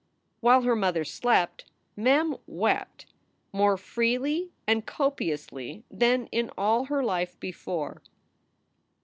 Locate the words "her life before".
6.85-8.01